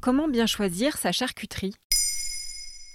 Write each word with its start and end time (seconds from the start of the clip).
Comment 0.00 0.28
bien 0.28 0.46
choisir 0.46 0.96
sa 0.96 1.10
charcuterie? 1.10 1.74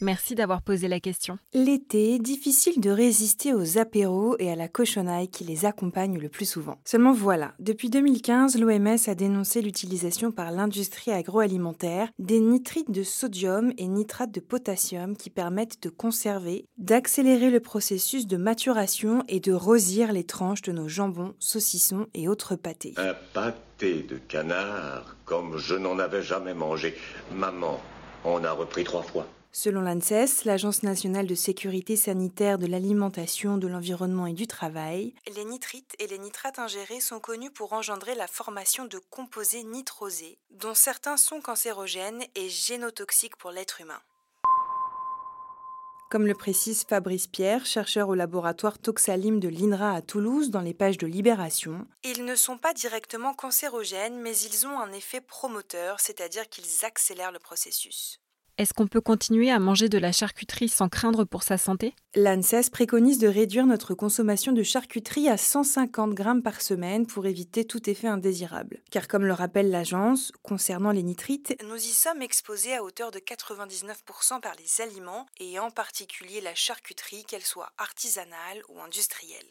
Merci 0.03 0.35
d'avoir 0.35 0.61
posé 0.61 0.89
la 0.89 0.99
question. 0.99 1.37
L'été, 1.53 2.19
difficile 2.19 2.81
de 2.81 2.89
résister 2.89 3.53
aux 3.53 3.77
apéros 3.77 4.35
et 4.37 4.51
à 4.51 4.55
la 4.57 4.67
cochonaille 4.67 5.29
qui 5.29 5.45
les 5.45 5.63
accompagnent 5.63 6.19
le 6.19 6.27
plus 6.27 6.43
souvent. 6.45 6.77
Seulement 6.83 7.13
voilà, 7.13 7.53
depuis 7.59 7.89
2015, 7.89 8.59
l'OMS 8.59 8.97
a 9.07 9.15
dénoncé 9.15 9.61
l'utilisation 9.61 10.33
par 10.33 10.51
l'industrie 10.51 11.11
agroalimentaire 11.11 12.09
des 12.19 12.41
nitrites 12.41 12.91
de 12.91 13.01
sodium 13.01 13.71
et 13.77 13.87
nitrates 13.87 14.33
de 14.33 14.41
potassium 14.41 15.15
qui 15.15 15.29
permettent 15.29 15.81
de 15.81 15.89
conserver, 15.89 16.65
d'accélérer 16.77 17.49
le 17.49 17.61
processus 17.61 18.27
de 18.27 18.35
maturation 18.35 19.23
et 19.29 19.39
de 19.39 19.53
rosir 19.53 20.11
les 20.11 20.25
tranches 20.25 20.63
de 20.63 20.73
nos 20.73 20.89
jambons, 20.89 21.33
saucissons 21.39 22.07
et 22.13 22.27
autres 22.27 22.57
pâtés. 22.57 22.93
Un 22.97 23.15
pâté 23.33 24.03
de 24.03 24.17
canard, 24.17 25.15
comme 25.23 25.57
je 25.57 25.75
n'en 25.75 25.97
avais 25.97 26.23
jamais 26.23 26.53
mangé. 26.53 26.93
Maman, 27.33 27.79
on 28.25 28.43
a 28.43 28.51
repris 28.51 28.83
trois 28.83 29.03
fois. 29.03 29.25
Selon 29.55 29.81
l'ANSES, 29.81 30.45
l'Agence 30.45 30.81
nationale 30.81 31.27
de 31.27 31.35
sécurité 31.35 31.95
sanitaire 31.95 32.57
de 32.57 32.65
l'alimentation, 32.65 33.59
de 33.59 33.67
l'environnement 33.67 34.25
et 34.25 34.33
du 34.33 34.47
travail, 34.47 35.13
les 35.35 35.45
nitrites 35.45 35.93
et 35.99 36.07
les 36.07 36.17
nitrates 36.17 36.57
ingérés 36.57 36.99
sont 36.99 37.19
connus 37.19 37.51
pour 37.51 37.73
engendrer 37.73 38.15
la 38.15 38.25
formation 38.25 38.85
de 38.85 38.97
composés 39.11 39.63
nitrosés, 39.63 40.39
dont 40.49 40.73
certains 40.73 41.17
sont 41.17 41.39
cancérogènes 41.39 42.23
et 42.33 42.49
génotoxiques 42.49 43.35
pour 43.35 43.51
l'être 43.51 43.79
humain. 43.79 44.01
Comme 46.09 46.25
le 46.25 46.33
précise 46.33 46.83
Fabrice 46.83 47.27
Pierre, 47.27 47.67
chercheur 47.67 48.09
au 48.09 48.15
laboratoire 48.15 48.79
Toxalim 48.79 49.39
de 49.39 49.49
l'INRA 49.49 49.93
à 49.93 50.01
Toulouse 50.01 50.49
dans 50.49 50.61
les 50.61 50.73
pages 50.73 50.97
de 50.97 51.05
Libération, 51.05 51.85
ils 52.03 52.25
ne 52.25 52.35
sont 52.35 52.57
pas 52.57 52.73
directement 52.73 53.35
cancérogènes, 53.35 54.19
mais 54.19 54.35
ils 54.35 54.65
ont 54.65 54.79
un 54.79 54.91
effet 54.93 55.21
promoteur, 55.21 55.99
c'est-à-dire 55.99 56.49
qu'ils 56.49 56.85
accélèrent 56.85 57.31
le 57.31 57.39
processus. 57.39 58.22
Est-ce 58.59 58.75
qu'on 58.75 58.85
peut 58.85 59.01
continuer 59.01 59.49
à 59.49 59.57
manger 59.57 59.89
de 59.89 59.97
la 59.97 60.11
charcuterie 60.11 60.69
sans 60.69 60.87
craindre 60.87 61.23
pour 61.23 61.41
sa 61.41 61.57
santé? 61.57 61.95
L'ANSES 62.13 62.69
préconise 62.71 63.17
de 63.17 63.27
réduire 63.27 63.65
notre 63.65 63.95
consommation 63.95 64.51
de 64.51 64.61
charcuterie 64.61 65.27
à 65.27 65.37
150 65.37 66.13
grammes 66.13 66.43
par 66.43 66.61
semaine 66.61 67.07
pour 67.07 67.25
éviter 67.25 67.65
tout 67.65 67.89
effet 67.89 68.07
indésirable. 68.07 68.83
Car 68.91 69.07
comme 69.07 69.25
le 69.25 69.33
rappelle 69.33 69.71
l'agence, 69.71 70.31
concernant 70.43 70.91
les 70.91 71.01
nitrites, 71.01 71.55
nous 71.67 71.77
y 71.77 71.93
sommes 71.93 72.21
exposés 72.21 72.75
à 72.75 72.83
hauteur 72.83 73.09
de 73.09 73.17
99% 73.17 74.39
par 74.39 74.53
les 74.59 74.83
aliments 74.83 75.25
et 75.39 75.57
en 75.57 75.71
particulier 75.71 76.39
la 76.39 76.53
charcuterie, 76.53 77.25
qu'elle 77.25 77.41
soit 77.41 77.71
artisanale 77.79 78.61
ou 78.69 78.79
industrielle. 78.81 79.49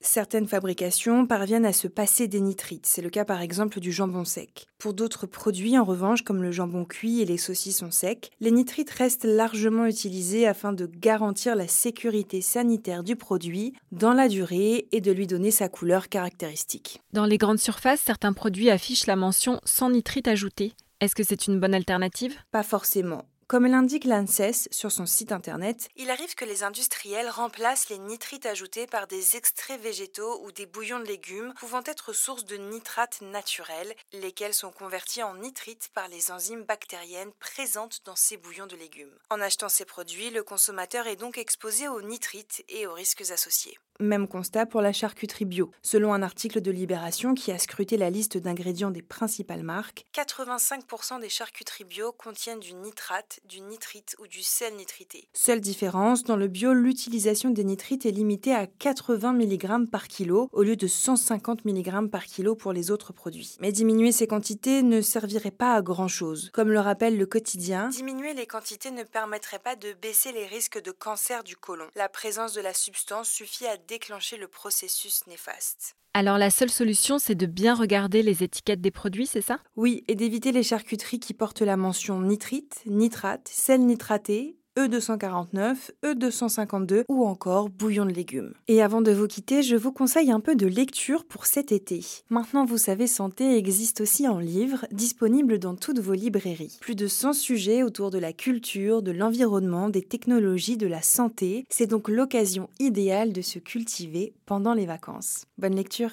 Certaines 0.00 0.46
fabrications 0.46 1.26
parviennent 1.26 1.66
à 1.66 1.72
se 1.72 1.88
passer 1.88 2.28
des 2.28 2.40
nitrites, 2.40 2.86
c'est 2.86 3.02
le 3.02 3.10
cas 3.10 3.24
par 3.24 3.40
exemple 3.40 3.80
du 3.80 3.90
jambon 3.90 4.24
sec. 4.24 4.66
Pour 4.78 4.94
d'autres 4.94 5.26
produits, 5.26 5.76
en 5.76 5.84
revanche, 5.84 6.22
comme 6.22 6.42
le 6.42 6.52
jambon 6.52 6.84
cuit 6.84 7.20
et 7.20 7.24
les 7.24 7.36
saucissons 7.36 7.90
secs, 7.90 8.30
les 8.38 8.52
nitrites 8.52 8.90
restent 8.90 9.24
largement 9.24 9.86
utilisés 9.86 10.46
afin 10.46 10.72
de 10.72 10.86
garantir 10.86 11.56
la 11.56 11.66
sécurité 11.66 12.42
sanitaire 12.42 13.02
du 13.02 13.16
produit 13.16 13.74
dans 13.90 14.12
la 14.12 14.28
durée 14.28 14.86
et 14.92 15.00
de 15.00 15.10
lui 15.10 15.26
donner 15.26 15.50
sa 15.50 15.68
couleur 15.68 16.08
caractéristique. 16.08 17.00
Dans 17.12 17.26
les 17.26 17.38
grandes 17.38 17.58
surfaces, 17.58 18.00
certains 18.00 18.32
produits 18.32 18.70
affichent 18.70 19.06
la 19.06 19.16
mention 19.16 19.60
sans 19.64 19.90
nitrite 19.90 20.28
ajouté. 20.28 20.74
Est-ce 21.00 21.16
que 21.16 21.24
c'est 21.24 21.48
une 21.48 21.58
bonne 21.58 21.74
alternative? 21.74 22.36
Pas 22.52 22.62
forcément. 22.62 23.24
Comme 23.48 23.66
l'indique 23.66 24.04
l'ANSES 24.04 24.68
sur 24.70 24.92
son 24.92 25.06
site 25.06 25.32
internet, 25.32 25.88
il 25.96 26.10
arrive 26.10 26.34
que 26.34 26.44
les 26.44 26.64
industriels 26.64 27.30
remplacent 27.30 27.88
les 27.88 27.96
nitrites 27.96 28.44
ajoutés 28.44 28.86
par 28.86 29.06
des 29.06 29.36
extraits 29.36 29.80
végétaux 29.80 30.42
ou 30.44 30.52
des 30.52 30.66
bouillons 30.66 30.98
de 30.98 31.06
légumes 31.06 31.54
pouvant 31.54 31.80
être 31.86 32.12
source 32.12 32.44
de 32.44 32.56
nitrates 32.56 33.22
naturels, 33.22 33.94
lesquels 34.12 34.52
sont 34.52 34.70
convertis 34.70 35.22
en 35.22 35.34
nitrites 35.34 35.88
par 35.94 36.08
les 36.08 36.30
enzymes 36.30 36.64
bactériennes 36.64 37.32
présentes 37.40 38.00
dans 38.04 38.16
ces 38.16 38.36
bouillons 38.36 38.66
de 38.66 38.76
légumes. 38.76 39.16
En 39.30 39.40
achetant 39.40 39.70
ces 39.70 39.86
produits, 39.86 40.28
le 40.28 40.42
consommateur 40.42 41.06
est 41.06 41.16
donc 41.16 41.38
exposé 41.38 41.88
aux 41.88 42.02
nitrites 42.02 42.62
et 42.68 42.86
aux 42.86 42.92
risques 42.92 43.30
associés. 43.30 43.78
Même 44.00 44.28
constat 44.28 44.64
pour 44.64 44.80
la 44.80 44.92
charcuterie 44.92 45.44
bio. 45.44 45.72
Selon 45.82 46.14
un 46.14 46.22
article 46.22 46.60
de 46.60 46.70
Libération 46.70 47.34
qui 47.34 47.50
a 47.50 47.58
scruté 47.58 47.96
la 47.96 48.10
liste 48.10 48.38
d'ingrédients 48.38 48.92
des 48.92 49.02
principales 49.02 49.64
marques, 49.64 50.06
85% 50.14 51.20
des 51.20 51.28
charcuteries 51.28 51.82
bio 51.82 52.12
contiennent 52.12 52.60
du 52.60 52.74
nitrate, 52.74 53.40
du 53.44 53.60
nitrite 53.60 54.14
ou 54.20 54.28
du 54.28 54.44
sel 54.44 54.76
nitrité. 54.76 55.28
Seule 55.32 55.60
différence, 55.60 56.22
dans 56.22 56.36
le 56.36 56.46
bio, 56.46 56.74
l'utilisation 56.74 57.50
des 57.50 57.64
nitrites 57.64 58.06
est 58.06 58.12
limitée 58.12 58.54
à 58.54 58.68
80 58.68 59.32
mg 59.32 59.90
par 59.90 60.06
kilo 60.06 60.48
au 60.52 60.62
lieu 60.62 60.76
de 60.76 60.86
150 60.86 61.64
mg 61.64 62.08
par 62.08 62.24
kilo 62.24 62.54
pour 62.54 62.72
les 62.72 62.92
autres 62.92 63.12
produits. 63.12 63.56
Mais 63.60 63.72
diminuer 63.72 64.12
ces 64.12 64.28
quantités 64.28 64.84
ne 64.84 65.00
servirait 65.00 65.50
pas 65.50 65.74
à 65.74 65.82
grand-chose. 65.82 66.50
Comme 66.52 66.70
le 66.70 66.78
rappelle 66.78 67.18
le 67.18 67.26
quotidien, 67.26 67.88
diminuer 67.88 68.32
les 68.34 68.46
quantités 68.46 68.92
ne 68.92 69.02
permettrait 69.02 69.58
pas 69.58 69.74
de 69.74 69.92
baisser 69.94 70.30
les 70.30 70.46
risques 70.46 70.80
de 70.80 70.92
cancer 70.92 71.42
du 71.42 71.56
côlon. 71.56 71.88
La 71.96 72.08
présence 72.08 72.52
de 72.52 72.60
la 72.60 72.74
substance 72.74 73.28
suffit 73.28 73.66
à 73.66 73.76
déclencher 73.88 74.36
le 74.36 74.48
processus 74.48 75.26
néfaste. 75.26 75.96
Alors 76.12 76.36
la 76.36 76.50
seule 76.50 76.70
solution, 76.70 77.18
c'est 77.18 77.34
de 77.34 77.46
bien 77.46 77.74
regarder 77.74 78.22
les 78.22 78.42
étiquettes 78.42 78.80
des 78.80 78.90
produits, 78.90 79.26
c'est 79.26 79.40
ça? 79.40 79.60
Oui, 79.76 80.04
et 80.08 80.14
d'éviter 80.14 80.52
les 80.52 80.62
charcuteries 80.62 81.20
qui 81.20 81.32
portent 81.32 81.62
la 81.62 81.76
mention 81.76 82.20
nitrite, 82.20 82.82
nitrate, 82.86 83.48
sel 83.48 83.86
nitraté, 83.86 84.58
E249, 84.78 85.90
E252 86.04 87.02
ou 87.08 87.26
encore 87.26 87.68
bouillon 87.68 88.06
de 88.06 88.12
légumes. 88.12 88.54
Et 88.68 88.80
avant 88.80 89.02
de 89.02 89.10
vous 89.10 89.26
quitter, 89.26 89.62
je 89.64 89.74
vous 89.74 89.90
conseille 89.90 90.30
un 90.30 90.38
peu 90.38 90.54
de 90.54 90.66
lecture 90.66 91.24
pour 91.24 91.46
cet 91.46 91.72
été. 91.72 92.04
Maintenant, 92.30 92.64
vous 92.64 92.78
savez, 92.78 93.08
Santé 93.08 93.56
existe 93.56 94.00
aussi 94.00 94.28
en 94.28 94.38
livre, 94.38 94.86
disponible 94.92 95.58
dans 95.58 95.74
toutes 95.74 95.98
vos 95.98 96.14
librairies. 96.14 96.78
Plus 96.80 96.94
de 96.94 97.08
100 97.08 97.32
sujets 97.32 97.82
autour 97.82 98.12
de 98.12 98.18
la 98.18 98.32
culture, 98.32 99.02
de 99.02 99.10
l'environnement, 99.10 99.88
des 99.88 100.02
technologies, 100.02 100.76
de 100.76 100.86
la 100.86 101.02
santé. 101.02 101.64
C'est 101.68 101.88
donc 101.88 102.08
l'occasion 102.08 102.70
idéale 102.78 103.32
de 103.32 103.42
se 103.42 103.58
cultiver 103.58 104.32
pendant 104.46 104.74
les 104.74 104.86
vacances. 104.86 105.44
Bonne 105.58 105.74
lecture 105.74 106.12